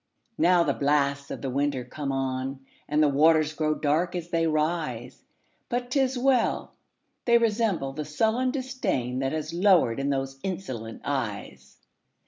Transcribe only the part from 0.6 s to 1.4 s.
the blasts